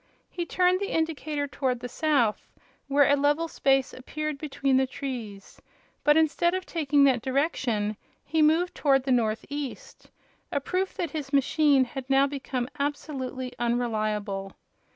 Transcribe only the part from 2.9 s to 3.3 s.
a